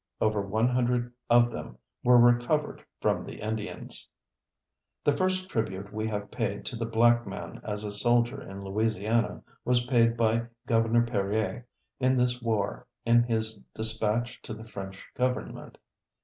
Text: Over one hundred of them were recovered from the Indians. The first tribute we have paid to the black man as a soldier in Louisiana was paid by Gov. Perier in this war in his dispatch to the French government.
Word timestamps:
Over 0.19 0.41
one 0.41 0.67
hundred 0.67 1.13
of 1.29 1.51
them 1.51 1.77
were 2.03 2.17
recovered 2.17 2.83
from 3.01 3.23
the 3.23 3.39
Indians. 3.39 4.09
The 5.03 5.15
first 5.15 5.47
tribute 5.47 5.93
we 5.93 6.07
have 6.07 6.31
paid 6.31 6.65
to 6.65 6.75
the 6.75 6.87
black 6.87 7.27
man 7.27 7.61
as 7.63 7.83
a 7.83 7.91
soldier 7.91 8.41
in 8.41 8.63
Louisiana 8.63 9.43
was 9.63 9.85
paid 9.85 10.17
by 10.17 10.47
Gov. 10.67 10.91
Perier 11.07 11.65
in 11.99 12.15
this 12.15 12.41
war 12.41 12.87
in 13.05 13.21
his 13.21 13.57
dispatch 13.75 14.41
to 14.41 14.55
the 14.55 14.65
French 14.65 15.05
government. 15.13 15.77